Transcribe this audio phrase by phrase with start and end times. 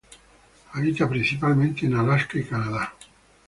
[0.71, 2.95] Habita principalmente en Alaska y Canadá.